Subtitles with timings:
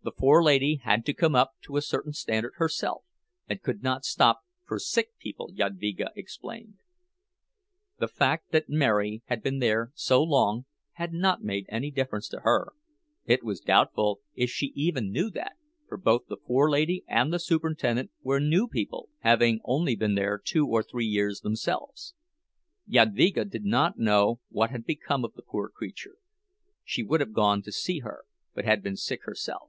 [0.00, 3.04] The forelady had to come up to a certain standard herself,
[3.46, 6.78] and could not stop for sick people, Jadvyga explained.
[7.98, 12.40] The fact that Mary had been there so long had not made any difference to
[12.40, 18.10] her—it was doubtful if she even knew that, for both the forelady and the superintendent
[18.22, 22.14] were new people, having only been there two or three years themselves.
[22.88, 26.16] Jadvyga did not know what had become of the poor creature;
[26.82, 29.68] she would have gone to see her, but had been sick herself.